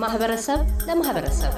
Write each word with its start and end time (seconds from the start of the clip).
ከማህበረሰብ 0.00 0.60
ለማህበረሰብ 0.86 1.52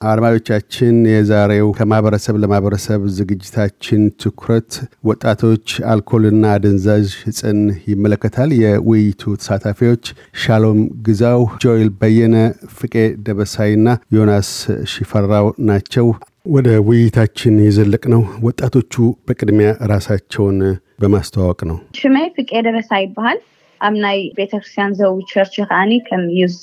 አድማጮቻችን 0.00 0.96
የዛሬው 1.08 1.68
ከማህበረሰብ 1.78 2.34
ለማህበረሰብ 2.42 3.00
ዝግጅታችን 3.16 4.02
ትኩረት 4.22 4.70
ወጣቶች 5.08 5.64
አልኮልና 5.92 6.44
አደንዛዥ 6.54 7.08
እጽን 7.30 7.60
ይመለከታል። 7.88 8.52
የውይይቱ 8.58 9.34
ተሳታፊዎች 9.40 10.04
ሻሎም 10.42 10.78
ግዛው፣ 11.06 11.42
ጆኤል 11.64 11.90
በየነ፣ 12.00 12.36
ፍቄ 12.76 12.94
ደበሳይና 13.26 13.86
ዮናስ 14.16 14.50
ሽፈራው 14.92 15.48
ናቸው። 15.68 16.08
ወደ 16.48 16.68
ውይይታችን 16.86 17.54
የዘለቅነው 17.64 18.22
ወጣቶቹ 18.44 18.94
በቅድሚያ 19.28 19.70
ራሳቸውን 19.92 20.58
በማስተዋወቅ 21.02 21.60
ነው። 21.70 21.78
ስመይ 21.98 22.28
ፍቄ 22.36 22.50
ደበሳ 22.66 22.90
ይበሃል 23.02 23.40
ኣብ 23.86 23.94
ናይ 24.04 24.18
ቤተክርስትያን 24.38 24.94
Zoe 25.00 25.16
Church 25.32 25.54
ከዓኒ 25.70 25.92
ከም 26.08 26.22
youth 26.38 26.54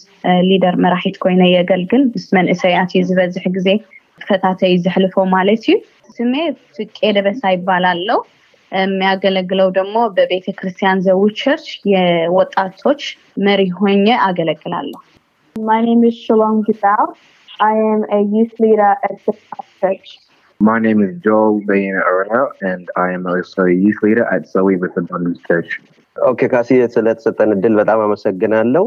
leader 0.49 0.75
መራሒት 0.85 1.17
ኮይነ 1.23 1.43
የገልግል 1.55 2.03
ምስ 2.13 2.25
መንእሰያት 2.37 2.91
እዩ 2.95 3.01
ዝበዝሕ 3.09 3.45
ግዜ 3.57 3.69
ተከታተይ 4.21 4.73
ዘሕልፎ 4.85 5.25
ማለት 5.35 5.63
እዩ 5.67 5.75
ስሜ 6.17 6.33
ፍቄ 6.75 6.99
ደበሳ 7.17 7.51
እባላለሁ 7.55 8.19
የሚያገለግለው 8.71 9.69
ደግሞ 9.79 9.97
በቤተ 10.17 10.47
ክርስቲያን 10.59 11.03
Zoe 11.07 11.23
Church 11.41 11.67
የወጣቶች 11.93 13.01
መሪ 13.47 13.63
ሆኜ 13.81 14.07
አገለግላለሁ 14.27 15.01
My 15.55 15.79
name 15.81 16.03
is 16.03 16.15
Shalom 16.17 16.63
Gizal. 16.65 17.03
I 17.59 17.73
am 17.91 18.01
a 18.11 18.21
youth 18.23 18.55
leader 18.59 18.91
at 19.03 19.17
the 19.25 19.33
church. 19.79 20.07
My 20.59 20.79
name 20.79 21.01
is 21.01 21.11
Joel 21.17 21.61
Bayana 21.61 22.01
Arana, 22.03 22.41
and 22.61 22.89
I 22.97 23.11
am 23.11 23.25
also 23.25 23.63
a 23.63 23.73
youth 23.73 24.01
leader 24.03 24.25
at 24.25 24.47
Zoe 24.47 24.75
with 24.75 24.97
Abundance 24.97 25.39
Church. 25.47 25.71
Okay 26.15 26.41
ካሲ 26.51 26.69
ስለተሰጠን 26.93 27.49
እድል 27.55 27.73
በጣም 27.79 27.99
አመሰግናለሁ። 28.03 28.83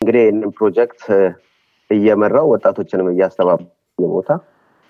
እንግዲህ 0.00 0.22
ይህንን 0.22 0.50
ፕሮጀክት 0.58 1.02
እየመራው 1.90 2.46
ወጣቶችንም 2.52 3.10
እያስተባበ 3.12 3.60
ቦታ 3.98 4.30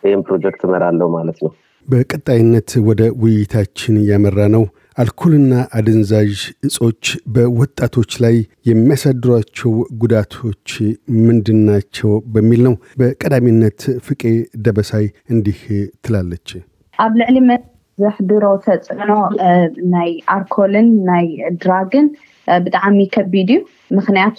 ይህን 0.02 0.22
ፕሮጀክት 0.28 0.62
እመራለሁ 0.66 1.08
ማለት 1.16 1.38
ነው። 1.44 1.52
በቀጣይነት 1.88 2.70
ወደ 2.88 3.02
ውይይታችን 3.22 3.94
ያመራነው 4.10 4.64
አልኮልና 4.98 5.52
አደንዛዥ 5.74 6.32
እጾች 6.66 7.04
በወጣቶች 7.34 8.12
ላይ 8.20 8.36
የሚያሳድሯቸው 8.66 9.72
ጉዳቶች 10.02 10.68
ምንድናቸው 11.22 12.12
በሚል 12.34 12.60
ነው። 12.68 12.74
በቀዳሚነት 12.98 13.80
ፍቄ 14.06 14.22
ደበሳይ 14.66 15.06
እንዲህ 15.30 15.60
ትላለች። 16.04 16.50
ኣብ 16.98 17.14
ልዕሊ 17.20 17.38
ዘሕድሮ 18.00 18.44
ተፅዕኖ 18.66 19.10
ናይ 19.94 20.10
ኣልኮልን 20.34 20.88
ናይ 21.08 21.26
drug 21.62 21.92
ን 21.92 22.06
ብጣዕሚ 22.64 22.98
ከቢድ 23.14 23.50
እዩ። 23.54 23.58
ምክንያቱ 23.98 24.38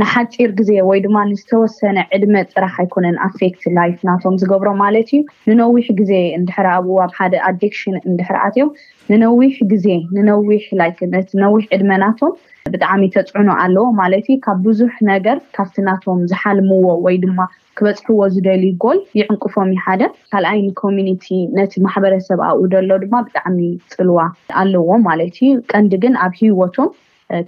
ንሓፂር 0.00 0.50
ግዜ 0.58 0.70
ወይ 0.88 0.98
ድማ 1.04 1.16
ንዝተወሰነ 1.30 1.98
ዕድመ 2.16 2.34
ጥራሕ 2.52 2.74
ኣይኮነን 2.82 3.16
affect 3.26 3.62
life 3.78 3.96
ናቶም 4.08 4.34
ዝገብሮ 4.42 4.70
ማለት 4.82 5.08
እዩ። 5.12 5.20
ንነዊሕ 5.48 5.86
ግዜ 6.00 6.12
እንድሕር 6.38 6.66
ኣብኡ 6.74 6.96
ኣብ 7.04 7.12
ሓደ 7.18 7.34
addiction 7.48 7.96
እንድሕር 8.08 8.36
ኣትዮም። 8.46 8.70
ንነዊሕ 9.12 9.56
ግዜ 9.72 9.86
ንነዊሕ 10.16 10.64
like 10.80 11.00
ነቲ 11.14 11.30
ነዊሕ 11.44 11.64
ዕድመ 11.76 11.90
ናቶም 12.04 12.34
ብጣዕሚ 12.74 13.02
ተፅዕኖ 13.16 13.50
ኣለዎ 13.64 13.86
ማለት 14.00 14.26
እዩ 14.30 14.36
ካብ 14.46 14.58
ብዙሕ 14.68 14.94
ነገር 15.12 15.36
ካብቲ 15.56 15.84
ናቶም 15.88 16.20
ዝሓልምዎ 16.32 16.86
ወይ 17.06 17.16
ድማ 17.24 17.38
ክበፅሕዎ 17.78 18.20
ዝደልዩ 18.34 18.72
ጎል 18.82 18.98
ይዕንቅፎም 19.18 19.70
እዩ 19.74 19.80
ሓደ 19.84 20.02
ካልኣይ 20.32 20.58
ን 20.66 20.77
community 20.77 21.26
ነቲ 21.56 21.82
ማሕበረሰብ 21.86 22.40
ኣብኡ 22.48 22.60
ደሎ 22.74 22.98
ድማ 23.04 23.14
ብጣዕሚ 23.26 23.58
ፅልዋ 23.94 24.18
ኣለዎ 24.62 24.88
ማለት 25.08 25.34
እዩ 25.42 25.50
ቀንዲ 25.72 25.94
ግን 26.04 26.14
ኣብ 26.26 26.34
ሂወቶም 26.40 26.90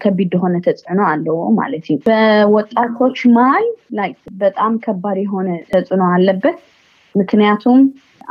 ከቢድ 0.02 0.32
የሆነ 0.36 0.54
ተጽዕኖ 0.66 1.00
አለው 1.10 1.38
ማለት 1.58 1.86
ነው። 1.90 1.98
በወጣቶች 2.08 3.18
ላይ 3.98 4.10
በጣም 4.42 4.72
ከባድ 4.84 5.18
የሆነ 5.24 5.48
ተጽዕኖ 5.72 6.04
አለበት። 6.14 6.56
ምክንያቱም 7.14 7.80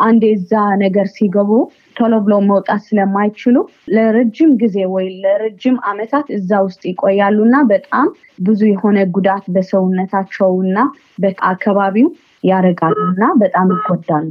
አንድ 0.06 0.24
የዛ 0.30 0.54
ነገር 0.84 1.06
ሲገቡ 1.16 1.52
ቶሎ 1.96 2.14
ብለው 2.26 2.40
መውጣት 2.50 2.82
ስለማይችሉ 2.88 3.56
ለረጅም 3.96 4.52
ጊዜ 4.62 4.78
ወይ 4.96 5.08
ለረጅም 5.24 5.78
አመታት 5.92 6.28
እዛ 6.38 6.62
ውስጥ 6.68 6.82
ይቆያሉ 6.92 7.38
እና 7.48 7.58
በጣም 7.74 8.08
ብዙ 8.48 8.62
የሆነ 8.72 8.98
ጉዳት 9.18 9.46
በሰውነታቸው 9.56 10.52
እና 10.66 10.78
በአካባቢው 11.24 12.10
ያደርጋሉ 12.44 12.98
እና 13.12 13.24
በጣም 13.44 13.70
ይጎዳሉ። 13.76 14.28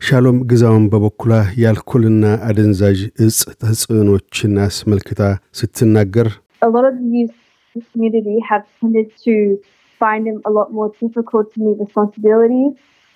ሻሎም 0.00 0.38
ግዛውን 0.50 0.84
በበኩሏ 0.92 1.32
የአልኮልና 1.62 2.26
አደንዛዥ 2.48 3.00
እጽ 3.24 3.40
ተጽዕኖችን 3.62 4.54
አስመልክታ 4.68 5.22
ስትናገር 5.60 6.28
a 6.62 6.68
lot 6.68 6.84
of 6.84 6.94
the 6.94 7.08
youth 7.14 7.34
in 7.76 7.80
the 7.80 7.82
community 7.86 8.36
have 8.48 8.64
tended 8.78 9.08
to 9.18 9.34
find 10.00 10.26
them 10.26 10.38
a 10.44 10.50
lot 10.50 10.68
more 10.70 10.88
difficult 11.00 11.46
to 11.52 11.58
meet 11.60 11.78
responsibilities 11.78 12.72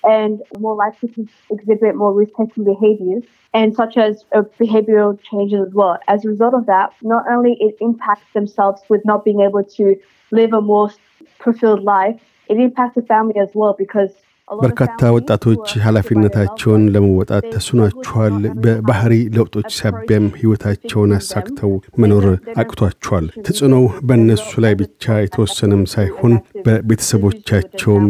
and 0.06 0.42
more 0.58 0.74
likely 0.74 1.08
to 1.10 1.26
exhibit 1.50 1.94
more 1.94 2.12
risk-taking 2.12 2.64
behaviors 2.64 3.24
and 3.52 3.74
such 3.74 3.96
as 3.96 4.24
uh, 4.34 4.42
behavioral 4.58 5.18
changes 5.22 5.60
as 5.68 5.72
well. 5.72 5.98
As 6.08 6.24
a 6.24 6.28
result 6.28 6.54
of 6.54 6.66
that, 6.66 6.92
not 7.02 7.24
only 7.30 7.56
it 7.60 7.76
impacts 7.80 8.32
themselves 8.34 8.82
with 8.88 9.04
not 9.04 9.24
being 9.24 9.40
able 9.40 9.64
to 9.64 9.96
live 10.30 10.52
a 10.52 10.60
more 10.60 10.90
fulfilled 11.38 11.82
life, 11.84 12.20
it 12.48 12.58
impacts 12.58 12.96
the 12.96 13.02
family 13.02 13.38
as 13.38 13.48
well 13.54 13.74
because 13.78 14.10
በርካታ 14.48 15.00
ወጣቶች 15.14 15.66
ኃላፊነታቸውን 15.84 16.82
ለመወጣት 16.94 17.44
ተስኗቸዋል። 17.54 18.34
በባህሪ 18.62 19.14
ለውጦች 19.36 19.68
ሳቢያም 19.78 20.26
ሕይወታቸውን 20.38 21.12
አሳክተው 21.18 21.72
መኖር 22.00 22.26
አቅቷቸዋል። 22.62 23.26
ተጽዕኖው 23.46 23.84
በእነሱ 24.08 24.50
ላይ 24.64 24.74
ብቻ 24.82 25.16
የተወሰነም 25.20 25.82
ሳይሆን 25.94 26.34
በቤተሰቦቻቸውም 26.66 28.06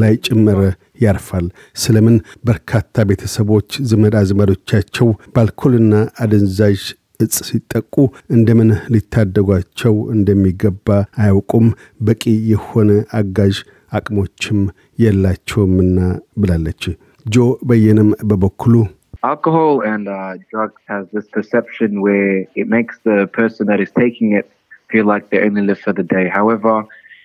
ላይ 0.00 0.14
ጭምር 0.28 0.60
ያርፋል። 1.02 1.48
ስለምን 1.78 2.16
በርካታ 2.44 3.04
ቤተሰቦች 3.10 3.70
ዘመድ 3.90 4.16
አዝማዶቻቸው 4.20 5.10
በአልኮልና 5.34 5.92
አደንዛዥ 6.24 6.80
እጽ 7.20 7.36
ሲጠቁ 7.46 7.94
እንደምን 8.30 8.68
ሊታደጓቸው 8.92 9.94
እንደሚገባ 10.14 10.88
አያውቁም። 11.20 11.66
በቂ 12.02 12.22
የሆነ 12.50 12.90
አጋዥ 13.18 13.56
አቅሞችም 13.97 14.59
የላቸውምና 15.03 15.99
ብላለች። 16.43 16.83
ጆ 17.25 17.37
በየነም 17.69 18.11
በበኩሉ 18.31 18.75
Alcohol 19.23 19.75
and 19.81 20.05
uh, 20.09 20.31
drugs 20.51 20.81
has 20.85 21.03
this 21.15 21.27
perception 21.35 22.01
where 22.05 22.31
it 22.55 22.67
makes 22.67 22.95
the 23.03 23.19
person 23.31 23.67
that 23.67 23.79
is 23.79 23.91
taking 23.93 24.29
it 24.33 24.47
feel 24.91 25.05
like 25.05 25.29
they 25.29 25.39
only 25.39 25.61
live 25.61 25.79
for 25.79 25.93
the 25.93 26.03
day. 26.03 26.25
However, 26.29 26.73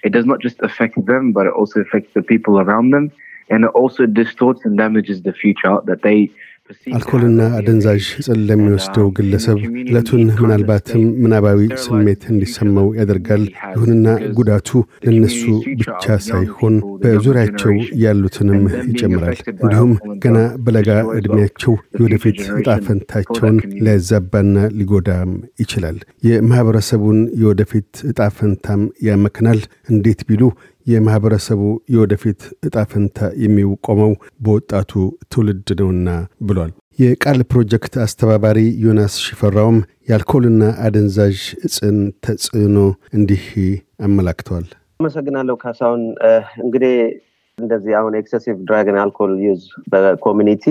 it 0.04 0.12
does 0.12 0.24
not 0.24 0.40
just 0.40 0.58
affect 0.60 0.96
them, 1.06 1.32
but 1.32 1.46
it 1.46 1.52
also 1.52 1.80
affects 1.80 2.12
the 2.14 2.22
people 2.22 2.60
around 2.60 2.90
them. 2.90 3.06
And 3.50 3.64
it 3.64 3.72
also 3.74 4.06
distorts 4.20 4.64
and 4.64 4.76
damages 4.78 5.22
the 5.22 5.32
future 5.32 5.76
that 5.86 6.02
they 6.02 6.30
አልኮልና 6.95 7.41
አደንዛዥ 7.57 8.03
ዕፅን 8.19 8.39
ለሚወስደው 8.47 9.07
ግለሰብ 9.17 9.57
ዕለቱን 9.83 10.21
ምናልባትም 10.37 11.01
ምናባዊ 11.23 11.59
ስሜት 11.83 12.21
እንዲሰማው 12.31 12.87
ያደርጋል። 12.99 13.43
ይሁንና 13.73 14.05
ጉዳቱ 14.37 14.69
ለነሱ 15.05 15.41
ብቻ 15.81 16.05
ሳይሆን 16.27 16.75
በዙሪያቸው 17.03 17.73
ያሉትንም 18.03 18.61
ይጨምራል። 18.89 19.35
እንዲሁም 19.55 19.91
ገና 20.25 20.37
በለጋ 20.65 20.89
ዕድሜያቸው 21.17 21.73
የወደፊት 21.97 22.39
ዕጣ 22.55 22.69
ፈንታቸውን 22.87 23.57
ሊያዛባና 23.79 24.55
ሊጎዳም 24.79 25.33
ይችላል። 25.63 25.99
የማኅበረሰቡን 26.29 27.19
የወደፊት 27.41 27.91
ዕጣ 28.11 28.19
ያመክናል። 29.05 29.59
እንዴት 29.93 30.21
ቢሉ 30.27 30.43
የማኅበረሰቡ 30.85 31.61
የወደፊት 31.93 32.39
ዕጣ 32.67 32.75
የሚቆመው 33.43 34.11
በወጣቱ 34.39 34.91
ትውልድ 35.31 35.69
ነውና 35.79 36.09
ብሏል። 36.41 36.71
የቃል 36.99 37.39
ፕሮጀክት 37.51 37.93
አስተባባሪ 38.03 38.59
ዮናስ 38.83 39.13
ሽፈራውም 39.23 39.77
የአልኮልና 40.09 40.63
አደንዛዥ 40.85 41.37
እጽን 41.67 41.97
ተጽዕኖ 42.25 42.77
እንዲህ 43.13 43.45
አመላክተዋል። 44.07 44.67
አመሰግናለሁ 44.99 45.55
ካሳሁን። 45.63 46.03
እንግዲህ 46.63 46.93
እንደዚህ 47.57 47.93
አሁን 47.99 48.13
excessive 48.19 48.55
drug 48.67 48.87
ን 48.87 48.97
አልኮል 49.01 49.33
use 49.45 49.63
በ 49.91 50.05
community 50.05 50.65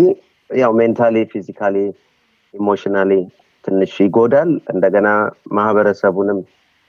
ያው 0.50 0.72
mentally፣ 0.78 1.16
physically፣ 1.32 1.76
emotionally 2.54 3.12
ትንሽ 3.64 3.92
ይጎዳል። 4.02 4.50
እንደገና 4.72 5.08
ማህበረሰቡንም 5.52 6.38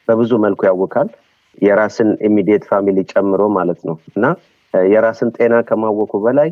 በብዙ 0.08 0.32
መልኩ 0.46 0.62
ያውካል። 0.70 1.10
የራስን 1.58 2.10
immediate 2.28 2.64
family 2.70 3.00
ጨምሮ 3.12 3.42
ማለት 3.58 3.80
ነው 3.88 3.96
እና 4.12 4.26
የራስን 4.74 5.30
ጤና 5.38 5.56
ከማወቁ 5.68 6.14
በላይ 6.24 6.50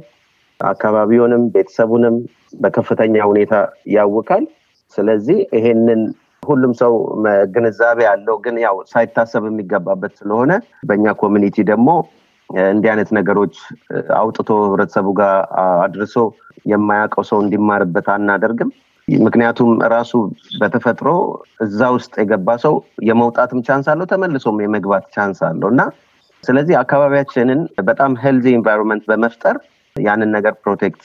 አካባቢውንም 0.59 1.43
ቤተሰቡንም 1.53 2.15
በከፍተኛ 2.59 3.15
ሁኔታ 3.29 3.53
ያውካል። 3.95 4.43
ስለዚህ 4.93 5.37
ይሄንን 5.57 6.01
ሁሉም 6.43 6.71
ሰው 6.79 6.93
ግንዛቤ 7.53 7.99
ያለው 8.07 8.35
ግን 8.45 8.55
ያው 8.63 8.75
ሳይታሰብ 8.91 9.43
የሚገባበት 9.47 10.13
ስለሆነ 10.19 10.51
በእኛ 10.87 11.13
community 11.21 11.57
ደግሞ 11.69 11.89
እንዲህ 12.69 12.89
አይነት 12.93 13.09
ነገሮች 13.17 13.55
አውጥቶ 14.17 14.49
ህብረተሰቡ 14.63 15.07
ጋር 15.19 15.35
አድርሶ 15.83 16.15
የማያውቀው 16.71 17.23
ሰው 17.29 17.37
እንዲማርበት 17.43 18.07
አናደርግም። 18.15 18.71
ምክንያቱም 19.25 19.69
ራሱ 19.93 20.11
በተፈጥሮ 20.61 21.09
እዛ 21.65 21.89
ውስጥ 21.95 22.13
የገባ 22.21 22.55
ሰው 22.63 22.73
የመውጣትም 23.09 23.61
chance 23.67 23.87
አለው፣ 23.93 24.07
ተመልሶም 24.11 24.57
የመግባት 24.63 25.05
chance 25.15 25.39
አለው 25.49 25.69
እና 25.73 25.81
ስለዚህ 26.43 26.75
አካባቢያችንን 26.81 27.59
በጣም 27.89 28.11
healthy 28.23 28.47
environment 28.57 29.03
በመፍጠር 29.09 29.57
ያንን 29.95 30.29
ነገር 30.37 30.53
protect 30.63 31.03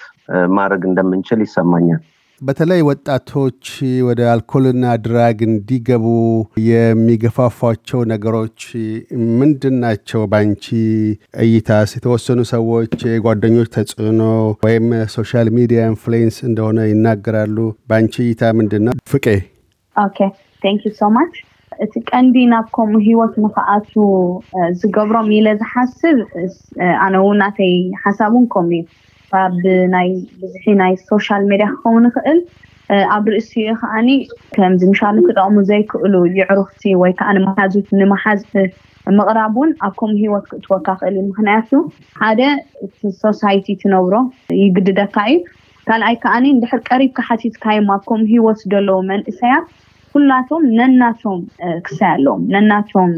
ማድረግ 0.56 0.82
እንደምንችል 0.88 1.40
ይሰማኛል። 1.44 2.02
በተለይ 2.40 2.80
ወጣቶች 2.88 3.66
ወደ 4.06 4.20
አልኮልና 4.32 4.86
drug 5.04 5.38
እንዲገቡ 5.46 6.06
የሚገፋፏቸው 6.66 8.00
ነገሮች 8.12 8.58
ምንድን 9.40 9.76
ናቸው? 9.84 10.20
በአንቺ 10.32 10.64
እይታስ 11.44 11.92
የተወሰኑ 11.96 12.40
ሰዎች 12.52 12.94
የጓደኞች 13.08 13.70
ተጽዕኖ 13.76 14.20
ወይም 14.66 14.86
social 15.16 15.50
media 15.58 15.88
influence 15.92 16.38
እንደሆነ 16.48 16.78
ይናገራሉ። 16.90 17.56
በአንቺ 17.88 18.14
እይታ 18.26 18.52
ምንድን 18.60 18.84
ነው? 18.88 18.94
ፍቄ 19.12 19.26
Okay 19.96 20.18
thank 20.62 20.82
you 20.86 20.92
so 21.00 21.10
much 21.16 21.34
እቲ 21.78 21.94
ቀንዲ 22.10 22.36
ናብ 22.52 22.68
ከምኡ 22.76 23.06
ንክኣቱ 23.42 23.92
ዝገብሮም 24.80 25.28
ኢለ 25.38 25.48
ዝሓስብ 25.60 26.18
ኣነ 27.04 27.14
እውን 27.22 27.38
ናተይ 27.42 27.74
ሓሳብ 28.04 28.34
ከምኡ 28.54 28.72
እዩ 28.76 28.84
ብናይ 29.62 30.08
ብዝሒ 30.40 30.64
ናይ 30.80 30.94
social 31.08 31.42
media 31.50 31.68
ክኸውን 31.74 32.06
ይኽእል 32.08 32.40
ኣብ 33.14 33.24
ርእሲኡ 33.34 33.68
ከዓኒ 33.80 34.08
ከምዚ 34.56 34.82
ምሻሉ 34.90 35.16
ክጠቕሙ 35.28 35.56
ዘይክእሉ 35.70 36.14
ይዕሩፍቲ 36.38 36.82
ወይ 37.02 37.12
ከዓ 37.20 37.30
ንመሓዙት 37.38 37.88
ንመሓዝ 38.00 38.42
ምቕራብ 39.16 39.54
እውን 39.56 39.70
ኣብ 39.86 39.92
ከምኡ 39.98 40.16
ሂወት 40.22 40.44
ከእትወካ 40.50 40.88
ይኽእል 41.00 41.16
እዩ። 41.18 41.24
ምክንያቱ 41.30 41.70
ሓደ 42.20 42.40
እቲ 42.86 43.10
society 43.22 43.66
ትነብሮ 43.82 44.14
ይግድደካ 44.62 45.16
እዩ። 45.32 45.36
ካልኣይ 45.88 46.16
ከዓኒ 46.22 46.44
እንድሕር 46.54 46.80
ቀሪብካ 46.88 47.18
ሓቲትካዮም 47.28 47.90
ኣብ 47.94 48.02
ከምኡ 48.08 48.28
ሂወት 48.34 48.60
ዘለዉ 48.72 48.98
መንእሰያት 49.10 49.66
ኩላቶም 50.12 50.62
ነናቶም 50.78 51.40
case 51.86 52.10
ኣለዎም። 52.14 52.42
ነናቶም 52.54 53.10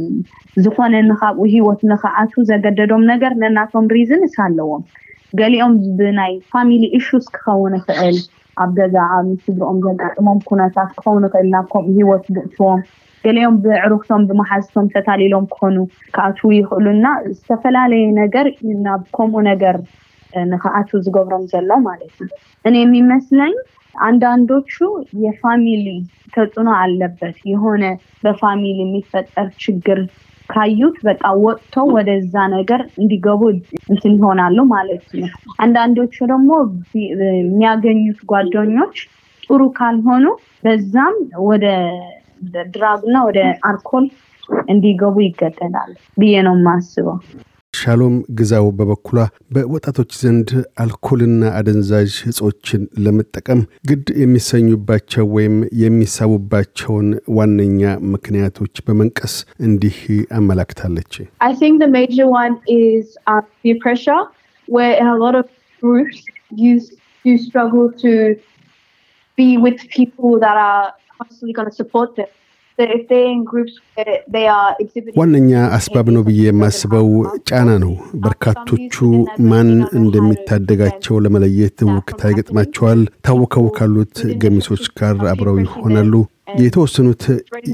ዝኾነ 0.64 0.94
ንካብኡ 1.10 1.44
ሂወት 1.54 1.80
ንክኣቱ 1.90 2.32
ዘገደዶም 2.50 3.02
ነገር 3.12 3.32
ነናቶም 3.42 3.84
reasons 3.96 4.34
ኣለዎም 4.46 4.82
ገሊኦም 5.40 5.74
ብናይ 5.98 6.34
family 6.52 6.84
issues 6.98 7.26
ክኸውን 7.36 7.74
ይኽእል። 7.78 8.18
ኣብ 8.62 8.70
ገዛ 8.78 8.96
ኣብ 9.16 9.26
ስድሮኦም 9.44 9.78
ዘጋጥሞም 9.86 10.38
ኩነታት 10.48 10.90
ክኸውን 10.98 11.24
ይኽእል። 11.28 11.48
ናብ 11.54 11.66
ከምኡ 11.72 11.94
ሂወት 11.98 12.24
ዝእትዎም 12.36 12.80
ገሊኦም 13.24 13.56
ብዓሩክቶም 13.64 14.22
ብመሓዝቶም 14.28 14.86
ተታሊሎም 14.94 15.46
ክኾኑ 15.54 15.76
ክኣትዉ 16.14 16.50
ይኽእሉና። 16.58 17.06
ዝተፈላለየ 17.36 18.04
ነገር 18.22 18.46
ናብ 18.86 19.02
ከምኡ 19.16 19.42
ነገር 19.52 19.76
ንክኣቱ 20.52 20.90
ዝገብሮም 21.04 21.44
ዘሎ 21.52 21.70
ማለት 21.88 22.14
እዩ። 22.24 22.28
እኔ 22.64 22.74
የሚመስለኝ 22.82 23.54
አንዳንዶቹ 24.08 24.74
የፋሚሊ 25.24 25.86
ተጽዕኖ 26.34 26.68
አለበት። 26.82 27.36
የሆነ 27.52 27.84
በፋሚሊ 28.24 28.78
የሚፈጠር 28.84 29.48
ችግር 29.64 30.00
ካዩት 30.48 30.96
በቃ 31.06 31.24
ወጥተው 31.42 31.86
ወደዛ 31.94 32.44
ነገር 32.54 32.80
እንዲገቡ 33.00 33.40
እንትን 33.90 34.14
ይሆናሉ 34.16 34.58
ማለት 34.72 35.04
ነው። 35.18 35.28
አንዳንዶቹ 35.60 36.16
ደግሞ 36.32 36.50
የሚያገኙት 37.38 38.20
ጓደኞች 38.30 38.96
ጥሩ 39.42 39.62
ካልሆኑ 39.76 40.24
በዛም 40.64 41.16
ወደ 41.48 41.66
ድራግና 42.72 43.16
ወደ 43.28 43.38
አልኮል 43.68 44.06
እንዲገቡ 44.68 45.16
ይገደዳሉ 45.24 45.90
ብዬ 46.16 46.34
ነው 46.46 46.54
የማስበው። 46.58 47.16
ሻሎም 47.78 48.14
ግዛው 48.38 48.66
በበኩሏ 48.78 49.18
በወጣቶች 49.54 50.10
ዘንድ 50.20 50.50
አልኮልና 50.82 51.42
አደንዛዥ 51.58 52.12
እጾችን 52.30 52.82
ለመጠቀም 53.04 53.60
ግድ 53.90 54.06
የሚሰኙባቸው 54.22 55.26
ወይም 55.36 55.56
የሚሳቡባቸውን 55.82 57.08
ዋነኛ 57.38 57.82
ምክንያቶች 58.14 58.74
በመንቀስ 58.86 59.34
እንዲህ 59.60 59.98
አመላክታለች። 60.38 61.14
be 69.38 69.56
with 69.56 69.88
people 69.90 70.38
that 70.40 70.56
are 70.58 70.92
constantly 71.16 71.52
going 71.52 71.70
to 71.70 71.74
support 71.74 72.16
them. 72.16 72.26
ዋነኛ 75.18 75.50
አስባብ 75.76 76.08
ነው 76.14 76.22
ብዬ 76.26 76.40
የማስበው 76.46 77.08
ጫና 77.48 77.70
ነው። 77.84 77.92
በርካቶቹ 78.22 78.96
ማን 79.48 79.70
እንደሚታደጋቸው 80.00 81.16
ለመለየት 81.24 81.78
ውክታ 81.90 82.30
ይገጥማቸዋል። 82.32 83.00
ታውከው 83.26 83.66
ካሉት 83.78 84.14
ገሚሶች 84.42 84.84
ጋር 85.00 85.16
አብረው 85.32 85.58
ይሆናሉ። 85.64 86.12
የተወሰኑት 86.48 87.24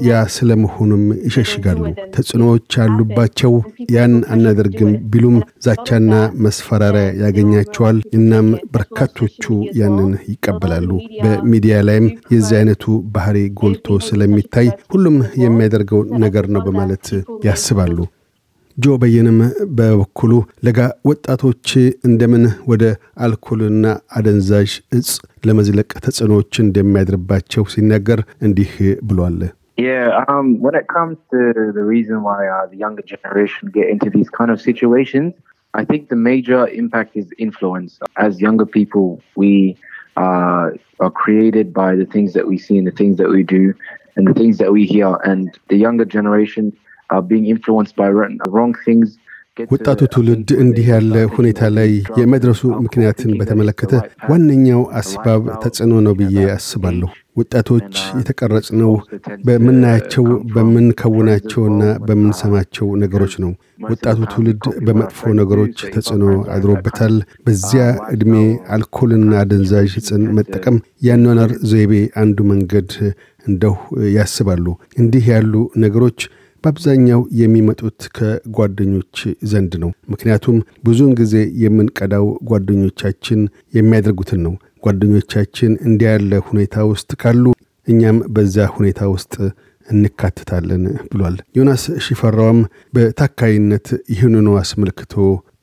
ያ 0.06 0.20
ስለመሆኑም 0.34 1.04
ይሸሽጋሉ። 1.26 1.82
ተጽዕኖዎች 2.14 2.76
አሉባቸው። 2.84 3.52
ያን 3.94 4.14
አናደርግም 4.34 4.92
ቢሉም 5.12 5.36
ዛቻና 5.66 6.12
መስፈራሪያ 6.44 7.06
ያገኛቸዋል። 7.22 7.98
እናም 8.18 8.48
በርካቶቹ 8.74 9.44
ያንን 9.80 10.12
ይቀበላሉ። 10.30 10.90
በሚዲያ 11.22 11.78
ላይም 11.88 12.06
የዚህ 12.34 12.56
አይነቱ 12.60 12.84
ባህሪ 13.14 13.38
ጎልቶ 13.60 13.98
ስለሚታይ 14.08 14.68
ሁሉም 14.94 15.16
የሚያደርገው 15.44 16.02
ነገር 16.24 16.46
ነው 16.48 16.62
በማለት 16.66 17.08
ያስባሉ። 17.48 17.96
ጆ 18.77 18.93
በየንም 19.01 19.37
በበኩሉ 19.77 20.33
ለጋ 20.65 20.79
ወጣቶች 21.09 21.69
እንደምን 22.07 22.43
ወደ 22.71 22.83
አልኮልና 23.25 23.85
አደንዛዥ 24.17 24.69
እጽ 24.97 25.09
ለመዝለቅ 25.47 25.89
ተጽዕኖዎች 26.05 26.59
እንደሚያድርባቸው 26.65 27.65
ሲናገር 27.75 28.21
እንዲህ 28.47 28.73
ብሏል። 29.09 29.39
Yeah, 29.77 30.07
um, 30.31 30.47
when 30.59 30.75
it 30.75 30.87
comes 30.95 31.17
to 31.33 31.39
the 31.77 31.83
reason 31.93 32.17
why 32.27 32.39
uh, 32.47 32.65
the 32.71 32.79
younger 32.85 33.05
generation 33.11 33.69
get 33.77 33.87
into 33.93 34.09
these 34.15 34.29
kind 34.29 34.51
of 34.53 34.59
situations, 34.69 35.29
I 35.73 35.85
think 35.85 36.09
the 36.09 36.19
major 36.31 36.61
impact 36.81 37.11
is 37.15 37.27
influence. 37.37 37.91
As 38.17 38.41
younger 38.41 38.65
people, 38.65 39.21
we 39.41 39.77
uh, 40.17 40.65
are 40.99 41.13
created 41.23 41.73
by 41.73 41.95
the 41.95 42.05
things 42.05 42.33
that 42.33 42.47
we 42.47 42.57
see 42.57 42.77
and 42.77 42.87
the 42.87 42.97
things 43.01 43.15
that 43.17 43.29
we 43.29 43.43
do 43.43 43.63
and 44.15 44.27
the 44.27 44.33
things 44.33 44.57
that 44.57 44.71
we 44.71 44.85
hear. 44.85 45.11
And 45.23 45.57
the 45.69 45.77
younger 45.77 46.05
generation 46.05 46.65
ወጣቱ 49.72 50.00
ትውልድ 50.12 50.48
እንዲህ 50.62 50.86
ያለ 50.92 51.16
ሁኔታ 51.34 51.60
ላይ 51.76 51.90
የመድረሱ 52.20 52.62
ምክንያትን 52.84 53.30
በተመለከተ 53.40 53.92
ዋነኛው 54.30 54.80
አስባብ 55.00 55.42
ተጽዕኖ 55.62 55.92
ነው 56.06 56.14
ብዬ 56.20 56.46
አስባለሁ። 56.54 57.08
ወጣቶች 57.36 57.86
የተቀረጽነው 58.18 58.90
በምናያቸው 59.46 60.24
በምንከውናቸውና 60.54 61.80
በምንሰማቸው 62.08 62.88
ነገሮች 63.02 63.34
ነው። 63.44 63.52
ወጣቱ 63.88 64.18
ትውልድ 64.32 64.64
በመጥፎ 64.86 65.32
ነገሮች 65.40 65.76
ተጽዕኖ 65.94 66.24
አድሮበታል። 66.54 67.14
በዚያ 67.46 67.84
ዕድሜ 68.12 68.34
አልኮልና 68.76 69.32
አደንዛዥ 69.42 69.92
ዕፅን 70.00 70.24
መጠቀም 70.38 70.78
ያኗኗር 71.08 71.52
ዘይቤ 71.70 71.92
አንዱ 72.22 72.38
መንገድ 72.52 72.90
እንደው 73.46 73.76
ያስባሉ። 74.16 74.66
እንዲህ 75.00 75.26
ያሉ 75.32 75.54
ነገሮች 75.82 76.20
በአብዛኛው 76.64 77.20
የሚመጡት 77.38 78.00
ከጓደኞች 78.16 79.16
ዘንድ 79.50 79.72
ነው። 79.82 79.90
ምክንያቱም 80.12 80.56
ብዙውን 80.86 81.12
ጊዜ 81.18 81.34
የምንቀዳው 81.62 82.26
ጓደኞቻችን 82.50 83.40
የሚያደርጉትን 83.74 84.40
ነው። 84.46 84.54
ጓደኞቻችን 84.82 85.72
እንዲህ 85.86 86.08
ያለ 86.10 86.40
ሁኔታ 86.48 86.84
ውስጥ 86.90 87.10
ካሉ 87.22 87.44
እኛም 87.86 88.18
በዛ 88.34 88.66
ሁኔታ 88.76 89.00
ውስጥ 89.14 89.34
እንካትታለን 89.88 90.84
ብሏል። 91.10 91.36
ዮናስ 91.56 91.82
ሽፈራውም 92.04 92.60
በታካይነት 92.94 93.86
ይህንኑ 94.14 94.48
አስመልክቶ 94.62 95.14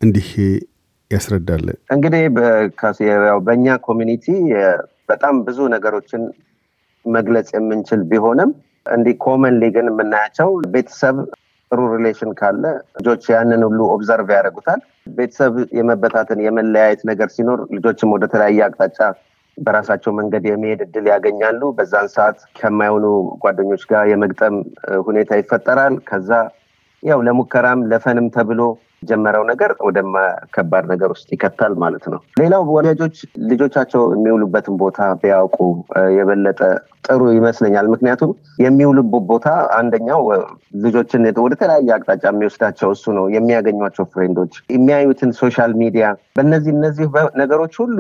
እንዲህ 0.06 0.30
ያስረዳል። 1.12 1.66
እንግዲህ 1.96 2.24
በእኛ 3.48 3.78
community 3.88 4.26
በጣም 5.10 5.38
ብዙ 5.48 5.60
ነገሮችን 5.74 6.22
መግለጽ 7.06 7.50
የምንችል 7.56 8.02
ቢሆንም 8.12 8.52
እንዲህ 8.86 9.16
commonly 9.24 9.64
ግን 9.76 9.88
የምናያቸው 9.92 10.50
ቤተሰብ 10.74 11.18
ጥሩ 11.72 11.82
relation 11.94 12.32
ካለ 12.40 12.64
ልጆች 12.98 13.24
ያንን 13.34 13.62
ሁሉ 13.68 13.80
observe 13.94 14.30
ያደርጉታል። 14.36 14.80
ቤተሰብ 15.18 15.54
የመበታትን 15.78 16.40
የመለያየት 16.46 17.02
ነገር 17.10 17.30
ሲኖር 17.36 17.60
ልጆችም 17.76 18.14
ወደ 18.16 18.26
ተለያየ 18.34 18.66
አቅጣጫ 18.68 19.00
በራሳቸው 19.58 20.12
መንገድ 20.20 20.44
የመሄድ 20.50 20.82
እድል 20.86 21.06
ያገኛሉ። 21.12 21.62
በዛን 21.78 22.08
ሰዓት 22.16 22.38
ከማይሆኑ 22.60 23.06
ጓደኞች 23.44 23.84
ጋር 23.92 24.04
የመግጠም 24.12 24.56
ሁኔታ 25.08 25.40
ይፈጠራል። 25.40 25.96
ከዛ 26.10 26.30
ያው 27.04 27.20
ለሙከራም 27.28 27.80
ለ 27.92 28.02
fun 28.02 28.18
ም 28.18 28.28
ተብሎ 28.36 28.62
ጀመረው 29.02 29.44
ነገር 29.50 29.72
ወደ 29.86 30.00
ከባድ 30.56 30.86
ነገር 30.92 31.10
ውስጥ 31.14 31.28
ይከታል 31.34 31.74
ማለት 31.84 32.06
ነው። 32.14 32.20
ሌላው 32.42 32.64
ወላጆች 32.76 33.16
ልጆቻቸው 33.50 34.02
የሚውሉበትን 34.14 34.76
ቦታ 34.82 35.00
ቢያውቁ 35.22 35.58
የበለጠ 36.18 36.60
ጥሩ 37.08 37.22
ይመስለኛል። 37.38 37.86
ምክንያቱም 37.94 38.32
የሚውሉበት 38.64 39.24
ቦታ 39.32 39.48
አንደኛው 39.78 40.22
ልጆችን 40.84 41.24
ወደ 41.46 41.54
ተለያየ 41.62 41.92
አቅጣጫ 41.96 42.24
የሚወስዳቸው 42.32 42.90
እሱ 42.96 43.06
ነው። 43.18 43.26
የሚያገኟቸው 43.36 44.08
friend 44.14 44.37
ዶች፣ 44.37 44.56
የሚያዩትን 44.76 45.32
social 45.42 45.74
media፣ 45.82 46.06
በእነዚህ 46.36 46.74
እነዚህ 46.78 47.08
ነገሮች 47.42 47.76
ሁሉ 47.82 47.98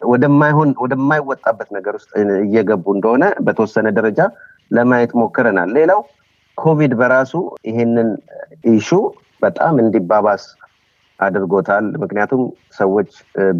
ወደማይሆን 0.00 0.70
ወደማይወጣበት 0.82 1.68
ነገር 1.76 1.94
ውስጥ 1.98 2.10
እየገቡ 2.44 2.84
እንደሆነ 2.96 3.24
በተወሰነ 3.46 3.88
ደረጃ 3.98 4.20
ለማየት 4.70 5.12
ሞክረናል። 5.20 5.70
ሌላው 5.78 6.00
ኮቪድ 6.58 6.92
በራሱ 7.00 7.32
ይሄንን 7.68 8.08
issue 8.72 8.90
በጣም 9.42 9.74
እንዲባባስ 9.82 10.44
አድርጎታል። 11.20 11.86
ምክንያቱም 12.02 12.42
ሰዎች 12.78 13.10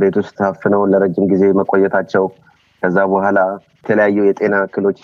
ቤት 0.00 0.14
ውስጥ 0.20 0.34
ታፍነው 0.40 0.82
ለረጅም 0.92 1.26
ጊዜ 1.32 1.44
መቆየታቸው 1.60 2.24
ከዛ 2.82 2.98
በኋላ 3.12 3.40
የተለያዩ 3.76 4.18
የጤና 4.26 4.54
እክሎች 4.66 5.00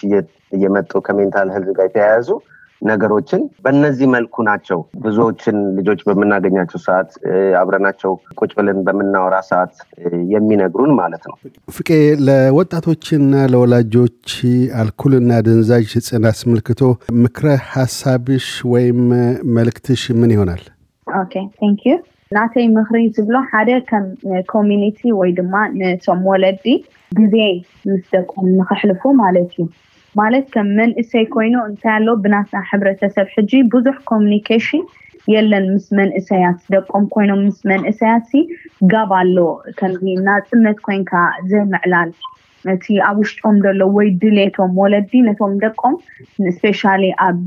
እየመጡ 0.53 0.93
ከ 1.07 1.17
mental 1.17 1.49
health 1.55 1.71
ጋር 1.77 1.87
የተያያዙ 1.89 2.29
ነገሮችን 2.83 3.43
በእነዚህ 3.65 4.09
መልኩ 4.15 4.43
ናቸው 4.49 4.79
ብዙዎችን 5.05 5.57
ልጆች 5.79 6.01
በምናገኛቸው 6.09 6.81
ሰዓት 6.85 7.11
አብረናቸው 7.61 8.13
ቁጭ 8.39 8.51
ብለን 8.59 8.79
በምናወራ 8.87 9.37
ሰዓት 9.51 9.75
የሚነግሩን 10.35 10.93
ማለት 11.01 11.25
ነው። 11.31 11.37
ፍቄ፣ 11.77 11.91
ለወጣቶችና 12.29 13.33
ለወላጆች 13.55 14.29
አልኮልና 14.83 15.41
ደንዛዥ 15.47 15.91
ዕፅን 16.01 16.27
አስመልክቶ 16.33 16.83
ምክረ 17.25 17.47
ሀሳብሽ 17.73 18.47
ወይም 18.75 19.01
መልእክትሽ 19.57 20.05
ምን 20.21 20.33
ይሆናል? 20.37 20.63
Okay 21.07 21.35
thank 21.59 21.83
you 21.88 21.97
ናተይ 22.31 22.67
ምክሪ 22.77 23.03
ዝብሎ 23.17 23.37
ሓደ 23.51 23.71
ከም 23.91 24.07
community 24.50 24.99
ወይ 25.21 25.31
ድማ 25.39 25.55
ነቶም 25.81 26.23
ወለዲ 26.31 26.65
ግዜ 27.13 27.37
ምስ 27.89 28.03
ደቆም 28.15 28.49
ንክሕልፉ 28.59 29.13
ማለት 29.21 29.53
እዩ 29.55 29.67
ማለት 30.21 30.47
ከም 30.55 30.69
መንእሰይ 30.79 31.25
ኮይኑ 31.35 31.55
እንታይ 31.69 31.93
ኣሎ 31.97 32.09
ብናትና 32.23 32.62
ሕብረተሰብ 32.71 33.27
ሕጂ 33.35 33.53
ብዙሕ 33.75 33.97
communication 34.11 34.85
የለን 35.35 35.67
ምስ 35.75 35.87
መንእሰያት 35.99 36.59
ደቆም 36.75 37.05
ኮይኖም 37.15 37.41
ምስ 37.47 37.59
መንእሰያት 37.71 38.31
gap 38.93 39.11
ኣሎ 39.21 39.38
ከምዚ 39.79 40.15
ናፅነት 40.29 40.79
ኮንካ 40.87 41.12
ዘምዕላል 41.50 42.11
እቲ 42.75 42.87
ኣብ 43.09 43.19
ውሽጦም 43.23 43.57
ዘሎ 43.65 43.83
ወይ 43.97 44.09
ድሌቶም 44.23 44.73
ወለዲ 44.83 45.21
ነቶም 45.27 45.53
ደቆም 45.65 45.95
specially 46.57 47.05
ኣብ 47.27 47.43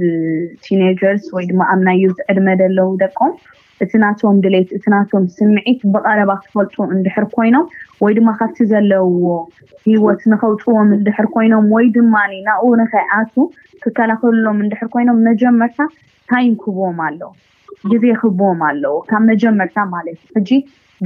teenagers 0.65 1.25
ወይ 1.35 1.45
ድማ 1.49 1.61
ኣብ 1.73 1.81
ናይ 1.87 1.97
ዩዝ 2.03 2.15
ዕድመ 2.31 2.47
ዘለው 2.61 2.91
ደቆም 3.03 3.33
እቲ 3.83 3.91
ናቶም 4.03 4.37
ድሌት 4.43 4.69
እቲ 4.77 4.85
ናቶም 4.93 5.23
ስምዒት 5.37 5.81
ብቀረባ 5.93 6.31
ክፈልጡ 6.43 6.75
እንድሕር 6.95 7.25
ኮይኖም 7.35 7.65
ወይ 8.03 8.13
ድማ 8.17 8.29
ካብቲ 8.39 8.57
ዘለውዎ 8.71 9.27
ሂወት 9.87 10.21
ንከውፅዎም 10.31 10.89
እንድሕር 10.97 11.27
ኮይኖም 11.35 11.65
ወይ 11.75 11.87
ድማ 11.97 12.15
ናብኡ 12.47 12.69
ንከይኣቱ 12.81 13.35
ክከላከልሎም 13.85 14.59
እንድሕር 14.65 14.89
ኮይኖም 14.95 15.19
መጀመርታ 15.29 15.79
time 16.31 16.53
ክህብዎም 16.63 16.99
ኣለዎ 17.07 17.31
ግዜ 17.91 18.03
ክህብዎም 18.21 18.59
ኣለዎ። 18.69 18.95
ካብ 19.09 19.23
መጀመርታ 19.31 19.77
ማለት 19.93 20.17
እዩ። 20.23 20.29
ሕጂ 20.37 20.49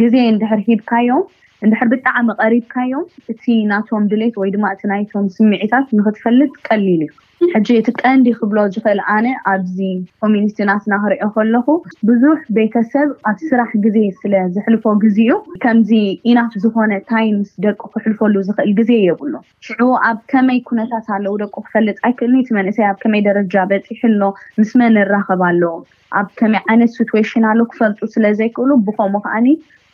ግዜ 0.02 0.16
እንድሕር 0.32 0.60
ሂብካዮም 0.68 1.24
እንድሕር 1.64 1.88
ብጣዕሚ 1.94 2.28
ቀሪብካዮም 2.42 3.06
እቲ 3.34 3.44
ናቶም 3.72 4.04
ድሌት 4.12 4.36
ወይ 4.42 4.50
ድማ 4.56 4.66
እቲ 4.76 4.82
ናይቶም 4.94 5.28
ስምዒታት 5.38 5.88
ንክትፈልጥ 6.00 6.52
ቀሊል 6.70 7.04
እዩ። 7.08 7.12
ሕጂ 7.54 7.68
እቲ 7.80 7.90
ቀንዲ 8.02 8.28
ክብሎ 8.38 8.58
ዝኽእል 8.74 9.00
ኣነ 9.14 9.28
ኣብዚ 9.52 9.78
community 10.22 10.58
ናትና 10.70 10.94
ክሪኦ 11.04 11.26
ከለኹ 11.36 11.66
ብዙሕ 12.10 12.38
ቤተሰብ 12.58 13.10
ኣብ 13.30 13.38
ስራሕ 13.50 13.72
ግዜ 13.86 13.98
ስለ 14.22 14.34
ዝሕልፎ 14.56 14.94
ግዜኡ 15.04 15.34
ከምዚ 15.64 15.92
enough 16.30 16.54
ዝኮነ 16.64 16.94
time 17.12 17.36
ምስ 17.42 17.52
ደቁ 17.66 17.82
ክሕልፈሉ 17.94 18.36
ዝኽእል 18.48 18.72
ግዜ 18.80 18.92
የብሉ። 19.08 19.34
ሽዑ 19.68 19.90
ኣብ 20.10 20.20
ከመይ 20.34 20.60
ኩነታት 20.70 21.08
ኣለው 21.18 21.36
ደቁ 21.44 21.56
ክፈልጥ 21.68 21.98
ኣይክእልኒ 22.10 22.42
እቲ 22.44 22.52
መንእሰይ 22.60 22.88
ኣብ 22.92 22.98
ከመይ 23.04 23.24
ደረጃ 23.30 23.56
በፂሕሎ 23.72 24.22
ምስ 24.62 24.72
መን 24.82 24.94
ንራኸብ 24.98 25.44
ኣለዎ 25.50 25.76
ኣብ 26.20 26.28
ከመይ 26.40 26.62
ዓይነት 26.72 26.92
situation 26.98 27.46
ኣሎ 27.52 27.62
ክፈልጡ 27.72 28.00
ስለዘይክእሉ 28.16 28.72
ብከምኡ 28.88 29.22
ከዓኒ 29.28 29.48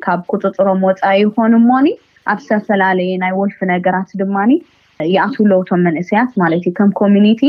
ካብ 0.05 0.21
ቁፅፅሮም 0.33 0.81
ወፃኢ 0.87 1.17
ይኮኑ 1.23 1.53
እሞኒ 1.61 1.87
ኣብ 2.31 2.39
ዝተፈላለየ 2.45 3.11
ናይ 3.23 3.33
ወልፊ 3.39 3.59
ነገራት 3.73 4.09
ድማኒ 4.21 4.51
ይኣትውለው 5.13 5.61
እቶም 5.63 5.81
መንእሰያት 5.87 6.31
ማለት 6.41 6.63
እዩ። 6.67 6.73
ከም 6.79 6.89
community 7.01 7.41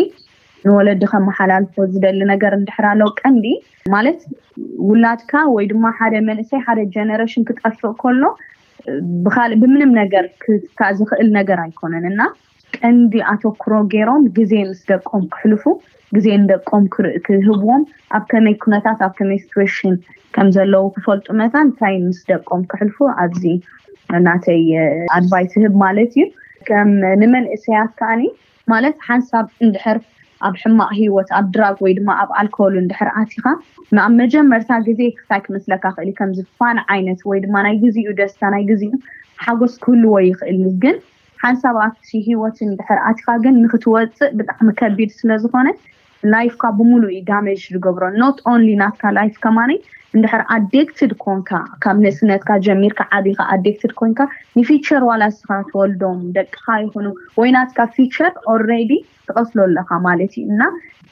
ንወለዲ 0.66 1.02
ከመሓላልፎ 1.12 1.84
ዝደሊ 1.92 2.20
ነገር 2.32 2.52
እንድሕር 2.58 2.86
ኣለው 2.92 3.08
ቀንዲ 3.20 3.46
ማለት 3.94 4.20
ውላድካ 4.88 5.32
ወይ 5.54 5.64
ድማ 5.70 5.84
ሓደ 5.98 6.14
መንእሰይ 6.28 6.60
ሓደ 6.66 6.80
generation 6.94 7.46
ክጠፍእ 7.48 7.94
ከሎ 8.02 8.22
ብካልእ 9.24 9.58
ብምንም 9.62 9.90
ነገር 10.00 10.24
ክትካእ 10.42 10.92
ዝኽእል 10.98 11.28
ነገር 11.38 11.58
ኣይኮነን። 11.64 12.06
እና 12.12 12.20
ቀንዲ 12.76 13.14
ኣተክሮ 13.32 13.72
ገይሮም 13.92 14.22
ግዜ 14.38 14.52
ምስ 14.70 14.80
ደቆም 14.90 15.24
ክሕልፉ 15.34 15.64
ግዜ 16.16 16.26
ንደቆም 16.42 16.84
ክህብዎም 17.26 17.82
ኣብ 18.16 18.24
ከመይ 18.30 18.54
ኩነታት 18.64 19.00
ኣብ 19.06 19.12
ከመይ 19.18 19.38
situation 19.44 19.94
ከም 20.34 20.48
ዘለው 20.56 20.84
ክፈልጡ 20.94 21.26
መታ 21.40 21.54
እንታይ 21.66 21.96
ምስ 22.06 22.20
ደቆም 22.30 22.62
ክሕልፉ 22.70 22.96
ኣብዚ 23.22 23.44
ናተይ 24.26 24.64
advice 25.16 25.52
ህብ 25.64 25.74
ማለት 25.84 26.12
እዩ። 26.16 26.24
ከም 26.68 26.90
ንመንእሰያት 27.20 27.92
ከዓኒ 28.00 28.22
ማለት 28.72 28.96
ሓንሳብ 29.08 29.46
እንድሕር 29.64 29.98
ኣብ 30.46 30.54
ሕማቅ 30.62 30.90
ሂወት 30.98 31.28
ኣብ 31.38 31.46
drug 31.54 31.76
ወይ 31.84 31.92
ድማ 31.98 32.10
ኣብ 32.22 32.30
ኣልኮል 32.40 32.74
እንድሕር 32.82 33.08
ኣቲካ 33.20 33.46
ኣብ 34.04 34.12
መጀመርታ 34.20 34.70
ግዜ 34.88 35.00
ክሳይ 35.18 35.40
ክመስለካ 35.46 35.84
ክእል 35.96 36.10
ከም 36.18 36.30
ዝ 36.38 36.54
fun 36.54 36.78
ዓይነት 36.94 37.20
ወይ 37.30 37.40
ድማ 37.44 37.54
ናይ 37.66 37.76
ግዜኡ 37.84 38.08
ደስታ 38.20 38.50
ናይ 38.54 38.64
ግዜኡ 38.70 38.92
ሓጎስ 39.44 39.74
ክህልዎ 39.84 40.14
ይኽእል 40.28 40.60
ግን 40.82 40.96
ሓንሳብ 41.44 41.76
ኣብቲ 41.86 42.08
ሂወት 42.26 42.58
እንድሕር 42.66 42.98
ኣቲካ 43.10 43.28
ግን 43.44 43.54
ንክትወፅእ 43.62 44.32
ብጣዕሚ 44.38 44.68
ከቢድ 44.80 45.10
ስለዝኮነ 45.20 45.68
life 46.34 46.50
ካ 46.50 46.62
ብምሉእ 46.78 47.12
እዩ 47.14 47.20
damage 47.30 47.62
ዝገብሮ. 47.74 48.04
not 48.22 48.38
only 48.52 48.68
ናትካ 48.82 49.12
life 49.18 49.34
ከማነይ 49.44 49.78
እንድሕር 50.16 50.42
addicted 50.56 51.12
ኮንካ 51.24 51.50
ካብ 51.82 51.96
ንእስነትካ 52.04 52.50
ጀሚርካ 52.66 53.00
ዓዲካ 53.16 53.40
addicted 53.54 53.92
ኮንካ 54.00 54.20
ን 54.58 54.69
future 54.69 55.02
ዋላ 55.10 55.22
ስካ 55.38 55.50
ትወልዶም 55.70 56.18
ደቅካ 56.36 56.66
ይኹኑ 56.82 57.06
ወይ 57.40 57.50
ናትካ 57.56 57.86
future 57.96 58.32
already 58.54 58.92
ትቀስሎ 59.28 59.58
ኣለካ 59.68 59.90
ማለት 60.08 60.32
እዩ። 60.38 60.44
እና 60.54 60.62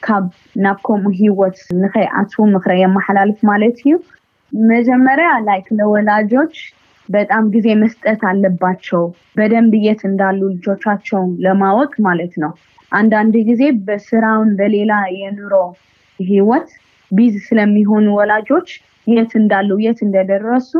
ካብ 0.05 0.25
ናብ 0.65 0.77
ከምኡ 0.87 1.13
ሂወት 1.21 1.57
ንከይኣትው 1.81 2.43
ምክረ 2.53 2.71
የመሓላልፍ 2.83 3.39
ማለት 3.51 3.79
እዩ። 3.85 3.93
መጀመሪያ 4.71 5.29
like 5.47 5.67
ለወላጆች 5.79 6.55
በጣም 7.09 7.43
ጊዜ 7.53 7.67
መስጠት 7.81 8.21
አለባቸው። 8.29 9.03
በደንብ 9.37 9.73
የት 9.85 10.01
እንዳሉ 10.09 10.39
ልጆቻቸውን 10.53 11.31
ለማወቅ 11.45 11.91
ማለት 12.05 12.33
ነው። 12.43 12.51
አንዳንድ 12.91 13.35
ጊዜ 13.49 13.63
በስራውን 13.85 14.49
በሌላ 14.59 14.93
የኑሮ 15.17 15.53
ህይወት 16.19 16.69
busy 17.11 17.35
ስለሚሆኑ 17.47 18.07
ወላጆች 18.17 18.69
የት 19.07 19.31
እንዳሉ 19.39 19.69
የት 19.83 19.99
እንደደረሱ 20.05 20.71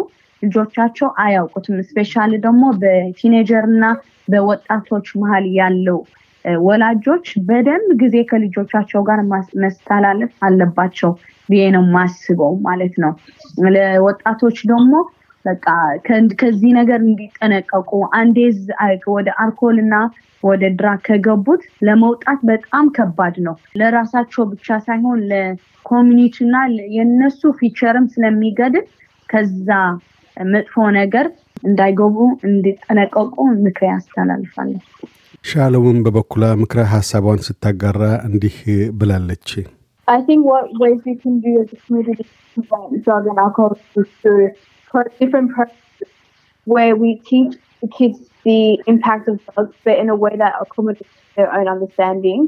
ልጆቻቸው 0.41 1.07
አያውቁትም። 1.23 1.77
specially 1.87 2.31
ደግሞ 2.45 2.63
በ 2.81 2.98
teenager 2.98 3.65
እና 3.71 3.85
በወጣቶች 4.27 5.07
መሀል 5.21 5.45
ያለው 5.59 5.99
ወላጆች 6.61 7.25
በደንብ 7.47 7.89
ጊዜ 8.01 8.15
ከልጆቻቸው 8.29 9.01
ጋር 9.09 9.19
መስተላለፍ 9.63 10.31
አለባቸው 10.47 11.11
ብዬ 11.49 11.63
ነው 11.75 11.83
ማስበው 11.95 12.53
ማለት 12.65 12.95
ነው። 13.03 13.11
ለወጣቶች 13.75 14.57
ደግሞ 14.71 14.93
በቃ 15.45 15.65
ከዚህ 16.41 16.71
ነገር 16.79 16.99
እንዲጠነቀቁ 17.07 17.89
አንዴ 18.19 18.37
ወደ 19.15 19.29
አልኮል 19.43 19.77
እና 19.83 19.95
ወደ 20.43 20.63
drug 20.77 20.99
ከገቡት 21.07 21.63
ለመውጣት 21.87 22.39
በጣም 22.49 22.85
ከባድ 22.97 23.35
ነው። 23.47 23.55
ለራሳቸው 23.79 24.43
ብቻ 24.53 24.77
ሳይሆን 24.87 25.19
ለ 25.31 25.51
community 25.51 26.37
እና 26.45 26.55
የነሱ 26.97 27.41
future 27.59 27.95
ም 27.95 28.07
ስለሚገድል 28.15 28.85
ከዛ 29.29 29.69
መጥፎ 30.37 30.83
ነገር 30.99 31.25
እንዳይገቡ 31.63 32.17
እንዲጠነቀቁ 32.49 33.35
ምክር 33.65 33.85
ያስተላልፋለን 33.91 34.81
ሻለሙን 35.43 35.99
በበኩላ 36.05 36.45
ምክረ 36.61 36.81
ሀሳቧን 36.93 37.45
ስታጋራ 37.47 38.01
እንዲህ 38.27 38.57
ብላለች። 38.99 39.49
I 40.07 40.19
think 40.21 40.41
what 40.43 40.65
ways 40.75 41.01
we 41.05 41.13
can 41.15 41.35
do 41.39 41.51
as 41.61 41.69
a 41.69 41.77
community 41.77 42.15
to 42.15 42.25
prevent 42.53 43.03
drug 43.03 43.25
and 43.27 43.37
alcohol 43.37 43.73
through 43.89 44.07
different 45.20 45.48
programs 45.52 46.02
where 46.66 46.94
we 46.96 47.10
teach 47.30 47.52
the 47.82 47.88
kids 47.88 48.18
the 48.44 48.78
impact 48.86 49.28
of 49.28 49.36
drugs, 49.46 49.74
but 49.84 49.98
in 49.98 50.08
a 50.08 50.14
way 50.14 50.34
that 50.36 50.54
accommodates 50.60 51.10
their 51.36 51.52
own 51.52 51.68
understanding, 51.68 52.40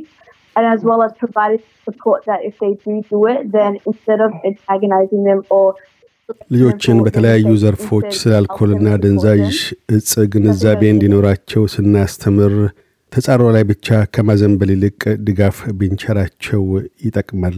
and 0.57 0.64
as 0.75 0.81
well 0.88 1.00
as 1.02 1.12
providing 1.25 1.62
support 1.85 2.25
that 2.31 2.40
if 2.45 2.55
they 2.62 2.73
do 2.85 2.95
do 3.11 3.26
it, 3.26 3.40
then 3.52 3.73
instead 3.87 4.21
of 4.21 4.33
antagonizing 4.50 5.23
them 5.28 5.43
or 5.50 5.67
ልጆችን 6.55 6.97
በተለያዩ 7.05 7.50
ዘርፎች 7.62 8.09
ስለ 8.21 8.33
አልኮልና 8.38 8.88
ደንዛዥ 9.02 9.55
እጽ 9.97 10.12
ግንዛቤ 10.33 10.83
እንዲኖራቸው 10.95 11.62
ስናስተምር 11.75 12.55
ተጻሮ 13.12 13.43
ላይ 13.55 13.64
ብቻ 13.71 13.99
ከማዘንበል 14.14 14.71
ይልቅ 14.75 15.02
ድጋፍ 15.28 15.59
ቢንቸራቸው 15.78 16.64
ይጠቅማል 17.07 17.57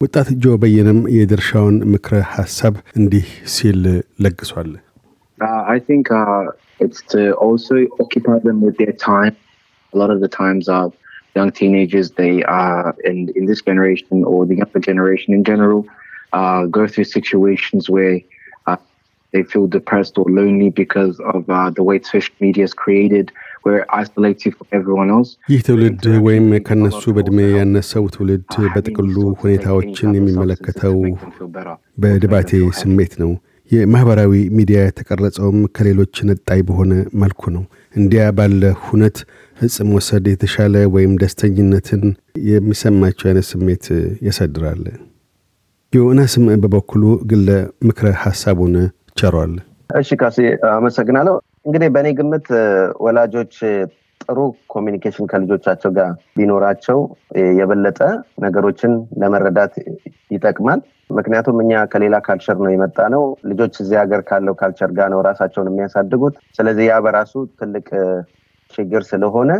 ወጣት 0.00 0.28
ጆ 0.44 0.56
በየነም 0.62 0.98
የድርሻውን 1.16 1.76
ምክረ 1.92 2.16
ሀሳብ 2.34 2.74
እንዲህ 2.98 3.28
ሲል 3.54 3.80
ለግሷል። 4.24 4.72
uh, 5.40 5.62
I 5.66 5.78
think 5.78 6.10
uh, 6.10 6.46
it's 6.80 7.02
to 7.12 7.32
also 7.34 7.86
occupy 8.00 8.38
them 8.38 8.60
with 8.60 8.76
their 8.78 8.92
time. 8.92 9.36
A 9.92 9.98
lot 9.98 10.10
of 10.10 10.20
the 10.20 10.28
times, 10.28 10.68
uh, 10.68 10.88
young 11.34 11.50
teenagers, 11.50 12.10
they 12.12 12.42
are 12.44 12.96
in, 13.04 13.30
in 13.36 13.46
this 13.46 13.62
generation 13.62 14.24
or 14.24 14.46
the 14.46 14.56
younger 14.56 14.80
generation 14.80 15.34
in 15.34 15.44
general, 15.44 15.86
uh, 16.32 16.66
go 16.66 16.86
through 16.86 17.04
situations 17.04 17.88
where 17.88 18.20
uh, 18.66 18.76
they 19.32 19.42
feel 19.42 19.66
depressed 19.66 20.16
or 20.18 20.24
lonely 20.28 20.70
because 20.70 21.20
of 21.20 21.48
uh, 21.48 21.70
the 21.70 21.82
way 21.82 22.00
social 22.02 22.34
media 22.40 22.64
is 22.64 22.74
created. 22.74 23.32
ይህ 25.51 25.59
ትውልድ 25.65 26.03
ወይም 26.25 26.47
ከነሱ 26.67 27.01
በእድሜ 27.15 27.39
ያነሰው 27.53 28.05
ትውልድ 28.13 28.45
በጥቅሉ 28.73 29.13
ሁኔታዎችን 29.41 30.15
የሚመለከተው 30.17 30.97
በድባቴ 31.97 32.51
ስሜት 32.81 33.13
ነው። 33.23 33.31
የማህበራዊ 33.71 34.33
ሚዲያ 34.55 34.79
የተቀረጸውም 34.83 35.59
ከሌሎች 35.75 36.15
ነጣይ 36.29 36.61
በሆነ 36.67 36.93
መልኩ 37.21 37.51
ነው። 37.53 37.63
እንዲያ 37.95 38.23
ባለ 38.37 38.71
ሁነት 38.85 39.17
እጽ 39.57 39.77
መውሰድ 39.89 40.25
የተሻለ 40.31 40.75
ወይም 40.95 41.13
ደስተኝነትን 41.21 42.03
የሚሰማቸው 42.49 43.27
አይነት 43.29 43.47
ስሜት 43.51 43.85
ያሳድራል። 44.27 44.83
ዮናስም 45.93 46.45
በበኩሉ 46.63 47.03
ግለ 47.31 47.47
ምክረ 47.87 48.09
ሀሳቡን 48.21 48.75
ቸሯል። 49.17 49.53
እሺ 49.93 50.09
ካሴ 50.19 50.37
አመሰግናለሁ። 50.71 51.35
እንግዲህ 51.65 51.89
በእኔ 51.93 52.07
ግምት 52.17 52.47
ወላጆች 53.05 53.55
ጥሩ 54.21 54.39
communication 54.73 55.25
ከልጆቻቸው 55.31 55.91
ጋር 55.97 56.09
ቢኖራቸው 56.37 56.99
የበለጠ 57.59 57.99
ነገሮችን 58.45 58.91
ለመረዳት 59.21 59.73
ይጠቅማል። 60.31 60.81
ምክንያቱም 61.09 61.57
እኛ 61.63 61.81
ከሌላ 61.93 62.15
culture 62.27 62.57
ነው 62.63 62.71
የመጣነው። 62.71 63.23
ልጆች 63.49 63.73
እዚህ 63.83 63.97
ሀገር 64.01 64.21
ካለው 64.29 64.55
culture 64.61 64.91
ጋር 64.99 65.09
ነው 65.13 65.21
ራሳቸውን 65.29 65.69
የሚያሳድጉት። 65.71 66.35
ስለዚህ 66.57 66.85
ያ 66.87 66.97
በራሱ 67.05 67.33
ትልቅ 67.59 67.87
ችግር 68.73 69.03
ስለሆነ 69.11 69.51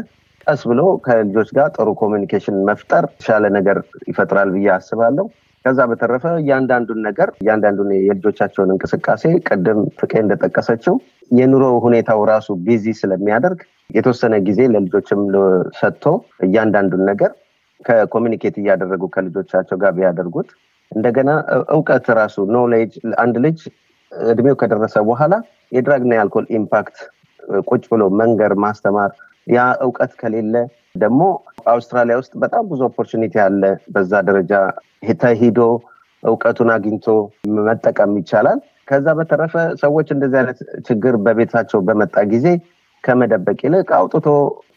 ቀስ 0.47 0.61
ብሎ 0.69 0.81
ከልጆች 1.05 1.49
ጋር 1.57 1.67
ጥሩ 1.75 1.89
communication 1.99 2.57
መፍጠር 2.69 3.05
የተሻለ 3.09 3.45
ነገር 3.57 3.77
ይፈጥራል 4.09 4.49
ብዬ 4.55 4.69
አስባለሁ። 4.77 5.25
ከዛ 5.65 5.79
በተረፈ 5.89 6.25
እያንዳንዱን 6.39 6.99
ነገር 7.07 7.29
እያንዳንዱን 7.41 7.89
የልጆቻቸውን 7.99 8.71
እንቅስቃሴ 8.75 9.23
ቅድም 9.47 9.79
ፍቄ 9.99 10.13
እንደጠቀሰችው 10.23 10.95
የኑሮ 11.31 11.65
ሁኔታው 11.85 12.21
ራሱ 12.31 12.47
busy 12.65 12.93
ስለሚያደርግ 13.01 13.59
የተወሰነ 13.89 14.35
ጊዜ 14.47 14.61
ለልጆችም 14.73 15.21
ሰጥቶ 15.79 16.05
እያንዳንዱን 16.47 17.03
ነገር 17.11 17.31
ከ 17.85 17.96
communicate 17.96 18.55
እያደረጉ 18.61 19.03
ከልጆቻቸው 19.13 19.77
ጋር 19.83 19.93
ቢያደርጉት 19.97 20.49
እንደገና 20.91 21.29
እውቀት 21.75 22.07
ራሱ 22.19 22.35
knowledge 22.55 22.91
አንድ 23.23 23.35
ልጅ 23.45 23.59
እድሜው 24.31 24.55
ከደረሰ 24.61 24.95
በኋላ 25.09 25.33
የ 25.71 25.80
drug 25.80 25.98
ና 25.98 26.11
የአልኮል 26.15 26.45
impact 26.57 26.97
ቁጭ 27.69 27.83
ብሎ 27.93 28.03
መንገር 28.21 28.53
ማስተማር 28.65 29.11
ያ 29.47 29.59
እውቀት 29.85 30.11
ከሌለ 30.21 30.55
ደግሞ 30.95 31.21
አውስትራሊያ 31.73 32.15
ውስጥ 32.21 32.33
በጣም 32.43 32.63
ብዙ 32.71 32.81
opportunity 32.87 33.35
አለ። 33.43 33.63
በዛ 33.93 34.13
ደረጃ 34.29 34.53
ተሂዶ 35.21 35.59
እውቀቱን 36.23 36.69
አግኝቶ 36.73 37.05
መጠቀም 37.59 38.11
ይቻላል። 38.19 38.59
ከዛ 38.87 39.07
በተረፈ 39.17 39.53
ሰዎች 39.81 40.07
እንደዚህ 40.15 40.37
አይነት 40.41 40.59
ችግር 40.87 41.13
በቤታቸው 41.25 41.79
በመጣ 41.87 42.15
ጊዜ 42.33 42.47
ከመደበቅ 43.03 43.59
ይልቅ 43.65 43.87
አውጥቶ 43.99 44.27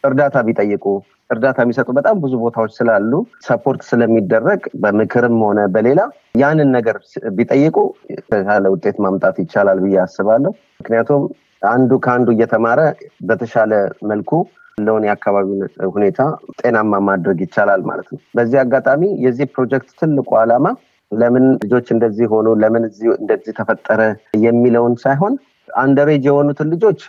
እርዳታ 0.07 0.37
ቢጠይቁ 0.47 0.85
እርዳታ 1.29 1.57
የሚሰጡ 1.63 1.89
በጣም 1.97 2.15
ብዙ 2.23 2.33
ቦታዎች 2.43 2.71
ስላሉ 2.77 3.11
ሰፖርት 3.45 3.81
ስለሚደረግ 3.89 4.61
በምክርም 4.81 5.37
ሆነ 5.45 5.59
በሌላ 5.73 6.01
ያንን 6.41 6.69
ነገር 6.77 6.97
ቢጠይቁ 7.37 7.77
የተሻለ 8.13 8.65
ውጤት 8.73 8.97
ማምጣት 9.05 9.37
ይቻላል 9.43 9.79
ብዬ 9.85 9.97
አስባለሁ። 10.03 10.51
ምክንያቱም 10.81 11.23
አንዱ 11.67 11.91
ከአንዱ 12.05 12.29
እየተማረ 12.35 12.81
በተሻለ 13.27 13.73
መልኩ 14.09 14.31
ያለውን 14.77 15.03
የአካባቢ 15.07 15.47
ሁኔታ 15.93 16.21
ጤናማ 16.59 16.95
ማድረግ 17.07 17.37
ይቻላል 17.43 17.81
ማለት 17.89 18.07
ነው። 18.13 18.19
በዚህ 18.35 18.57
አጋጣሚ 18.63 19.01
የዚህ 19.25 19.45
ፕሮጀክት 19.53 19.89
ትልቁ 19.99 20.29
ዓላማ 20.39 20.65
ለምን 21.11 21.45
ልጆች 21.61 21.87
እንደዚህ 21.95 22.25
ሆኑ፣ 22.33 22.47
ለምን 22.61 22.83
እንደዚህ 23.15 23.53
ተፈጠረ 23.59 24.01
የሚለውን 24.45 24.95
ሳይሆን 25.03 25.33
underage 25.77 26.23
የሆኑትን 26.29 26.67
ልጆች 26.73 26.99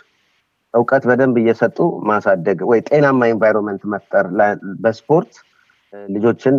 እውቀት 0.73 1.03
በደንብ 1.09 1.35
እየሰጡ 1.41 1.77
ማሳደግ 2.09 2.57
ወይ 2.69 2.79
ጤናማ 2.89 3.27
environment 3.31 3.83
መፍጠር 3.93 4.25
በስፖርት 4.83 5.33
ልጆችን 6.09 6.55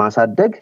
ማሳደግ 0.00 0.52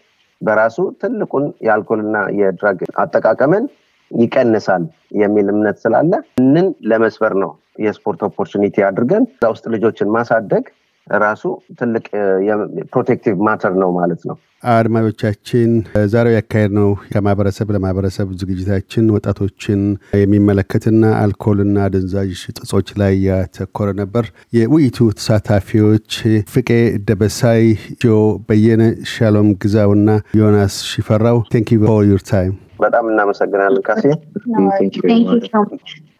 በራሱ 0.40 0.78
ትልቁን 1.00 1.46
የአልኮልና 1.66 2.16
የ 2.38 2.52
drug 2.52 2.80
አጠቃቀምን 3.02 3.64
ይቀንሳል 4.10 4.84
የሚል 5.20 5.48
እምነት 5.54 5.78
ስላለን 5.84 6.12
ያንን 6.48 6.68
ለመስበር 6.90 7.34
ነው 7.42 7.52
የስፖርት 7.84 8.20
opportunity 8.26 8.76
አድርገን 8.88 9.24
እዛ 9.32 9.48
ውስጥ 9.54 9.66
ልጆችን 9.74 10.12
ማሳደግ 10.16 10.64
ራሱ 11.06 11.42
ትልቅ 11.78 12.04
protective 12.92 13.36
matter 13.46 13.72
ነው 13.82 13.90
ማለት 13.96 14.20
ነው። 14.28 14.36
አድማጮቻችን 14.74 15.70
በዛሬው 16.12 16.34
ያካሄድነው 16.36 16.88
ከማህበረሰብ 17.12 17.68
ለማህበረሰብ 17.74 18.28
ዝግጅታችን 18.40 19.04
ወጣቶችን 19.14 19.80
የሚመለከትና 20.20 21.12
አልኮልና 21.20 21.76
አደንዛዥ 21.86 22.30
እጾች 22.58 22.88
ላይ 23.02 23.14
ያተኮረ 23.28 23.90
ነበር። 24.02 24.26
የውይይቱ 24.52 24.98
ተሳታፊዎች 25.18 26.10
ፍቄ 26.52 26.68
ደበሳይ፣ 27.08 27.64
ጆ 28.02 28.16
በየነ፣ 28.48 28.82
ሻሎም 29.12 29.50
ግዛውና 29.64 30.08
ዮናስ 30.40 30.76
ሽፈራው 30.90 31.40
thank 31.54 31.70
you 31.74 31.80
for 31.86 32.04
your 32.10 32.24
time 32.30 32.54
በጣም 32.80 33.04
እናመሰግናለን 33.10 33.82
ካሴ። 33.86 34.04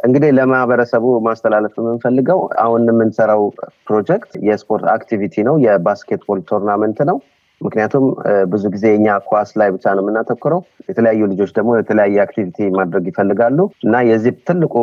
እንግዲህ 0.01 0.31
ለማህበረሰቡ 0.39 1.07
ማስተላለፍ 1.27 1.75
የምንፈልገው 1.81 2.41
አሁን 2.65 2.89
የምንሰራው 2.91 3.43
ፕሮጀክት 3.89 4.33
የስፖርት 4.49 4.87
activity 4.95 5.45
ነው፣ 5.49 5.57
የ 5.65 5.77
basketball 5.77 6.41
tournament 6.51 7.01
ነው። 7.11 7.19
ምክንያቱም 7.61 8.05
ብዙ 8.53 8.63
ጊዜ 8.75 8.85
እኛ 8.99 9.17
ኳስ 9.27 9.51
ላይ 9.61 9.69
ብቻ 9.75 9.93
ነው 9.97 10.03
የምናተኩረው። 10.03 10.61
የተለያዩ 10.91 11.27
ልጆች 11.33 11.51
ደግሞ 11.59 11.71
የተለያየ 11.77 12.23
activity 12.25 12.69
ማድረግ 12.79 13.05
ይፈልጋሉ 13.11 13.59
እና 13.85 13.97
የዚህ 14.11 14.35
ትልቁ 14.49 14.75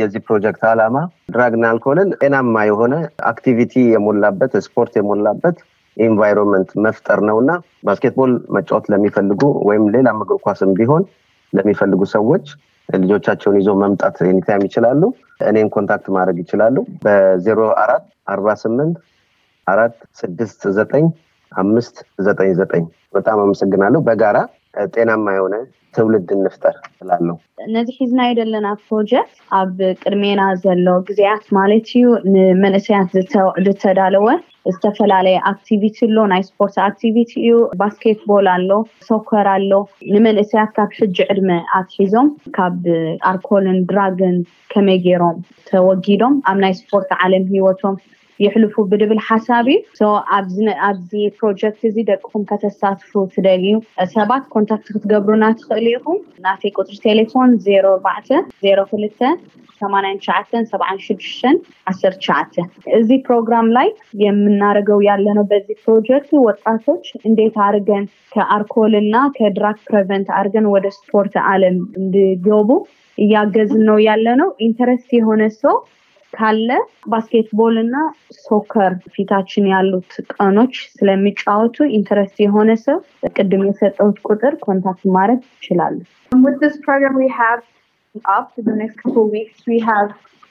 የዚህ 0.00 0.22
ፕሮጀክት 0.28 0.62
ዓላማ 0.70 0.96
drug 1.34 1.52
ና 1.52 1.66
አልኮልን 1.72 2.10
ጤናማ 2.22 2.64
የሆነ 2.70 2.94
activity 3.32 3.74
የሞላበት 3.92 4.54
ስፖርት 4.66 4.94
የሞላበት 5.00 5.58
environment 5.96 6.70
መፍጠር 6.84 7.20
ነው 7.28 7.36
እና 7.42 7.52
basketball 7.86 8.32
መጫወት 8.56 8.86
ለሚፈልጉ 8.92 9.40
ወይም 9.68 9.84
ሌላ 9.94 10.08
እግር 10.18 10.38
ኳስም 10.46 10.70
ቢሆን 10.78 11.02
ለሚፈልጉ 11.52 12.02
ሰዎች 12.14 12.44
ልጆቻቸውን 12.88 13.56
ይዞ 13.60 13.70
መምጣት 13.82 14.16
anytime 14.26 14.64
ይችላሉ። 14.68 15.02
እኔም 15.48 15.68
contact 15.74 16.06
ማድረግ 16.16 16.38
ይችላሉ 16.42 16.76
በዜሮ 17.04 17.60
አራት 17.82 18.04
አርባ 18.28 18.54
ስምንት 18.62 18.96
አራት 19.66 19.96
ስድስት 20.20 20.62
ዘጠኝ 20.78 21.04
አምስት 21.52 21.96
ዘጠኝ 22.26 22.50
ዘጠኝ 22.60 22.84
በጣም 23.14 23.38
አመሰግናለሁ። 23.44 24.00
በጋራ 24.02 24.38
ጤናማ 24.94 25.26
የሆነ 25.36 25.54
ትውልድ 25.94 26.28
እንፍጠር 26.36 26.76
ስላለው 26.98 27.36
ነዚ 27.74 27.88
ሒዝናዮ 27.98 28.20
ዘለና 28.26 28.68
ፕሮጀክት 28.84 29.34
ኣብ 29.58 29.72
ቅድሜና 30.02 30.42
ዘሎ 30.62 30.86
ግዜያት 31.08 31.44
ማለት 31.58 31.88
እዩ። 31.98 32.04
ንመንእሰያት 32.34 33.10
ዝተዳለወ 33.66 34.26
ዝተፈላለየ 34.66 35.36
activity 35.50 35.98
ኣሎ። 36.08 36.18
ናይ 36.32 36.42
ስፖርት 36.48 36.76
activity 36.86 37.30
እዩ። 37.42 37.52
basketball 37.80 38.48
ኣሎ 38.54 38.70
soccer 39.08 39.48
ኣሎ። 39.54 39.70
ንመንእሰያት 40.14 40.70
ካብ 40.76 40.90
ሕጂ 40.98 41.16
ዕድመ 41.32 41.50
ኣትሒዞም 41.78 42.28
ካብ 42.58 42.78
ኣልኮልን 43.32 43.78
drug 43.90 44.21
ን 44.21 44.36
ከመይ 44.74 44.98
ገይሮም 45.06 45.38
ተወጊዶም? 45.70 46.36
ኣብ 46.50 46.58
ናይ 46.64 46.74
ስፖርት 46.80 47.10
ዓለም 47.24 47.46
ሂወቶም 47.54 47.96
የሕልፉ 48.40 48.84
ዝብል 48.90 49.20
ሓሳብ 49.26 49.66
እዩ። 49.68 50.10
ኣብዚ 50.82 51.10
ፕሮጀክት 51.38 51.80
እዚ 51.88 51.96
ደቅኩም 52.10 52.44
ከተሳትፉ 52.50 53.24
ትደልዩ። 53.34 53.74
ሰባት 54.14 54.44
contact 54.54 54.88
ክትገብሩና 54.94 55.44
ትኽእሉ 55.58 55.88
ኢኹም። 55.92 56.20
ናተይ 56.44 56.72
ቁፅሪ 56.78 56.96
ቴሌፎን 57.06 57.52
ዜሮ 57.66 57.84
ኣርባዕተ 57.94 58.30
እዚህ 62.98 63.18
ፕሮግራም 63.26 63.68
ላይ 63.76 63.88
የምናደርገው 64.22 65.00
ያለነው 65.08 65.44
በዚህ 65.50 65.76
ፕሮጀክት 65.84 66.30
ወጣቶች 66.46 67.04
እንዴት 67.28 67.56
አድርገን 67.66 68.04
ከአልኮል 68.32 68.94
እና 69.00 69.16
ከ 69.36 69.50
drug 69.50 69.78
prevent 69.88 70.28
አድርገን 70.38 70.68
ወደ 70.74 70.86
ስፖርት 70.98 71.36
አለም 71.46 71.78
እንዲገቡ 72.00 72.70
እያገዝን 73.18 73.82
ነው 73.88 73.98
ያለ 74.06 74.26
ነው 74.40 74.50
interest 74.66 75.10
የሆነ 75.16 75.42
ሰው 75.58 75.74
ካለ 76.33 76.69
ባስኬትቦል 77.11 77.75
እና 77.83 77.95
ሶከር 78.45 78.93
ፊታችን 79.13 79.65
ያሉት 79.73 80.11
ቀኖች 80.33 80.75
ስለሚጫወቱ 80.97 81.77
ኢንተረስት 81.97 82.37
የሆነ 82.45 82.71
ሰው 82.85 82.97
ቅድም 83.37 83.63
የሰጠሁት 83.69 84.17
ቁጥር 84.29 84.55
ኮንታክት 84.65 85.05
ማድረግ 85.17 85.41
ይችላሉ። 85.57 85.95
With 86.45 86.57
this 86.63 86.75
program 86.87 87.13
we 87.23 87.29
have 87.41 87.61
up 88.37 88.47
in 88.59 88.65
the 88.65 88.75
next 88.75 88.95
couple 89.01 89.23
of 89.25 89.31
weeks, 89.31 89.57
we 89.67 89.77
have 89.81 90.07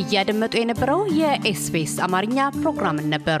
እያደመጡ 0.00 0.52
የነበረው 0.60 1.00
የኤስቢኤስ 1.18 1.92
አማርኛ 2.06 2.38
ፕሮግራምን 2.60 3.06
ነበር። 3.14 3.40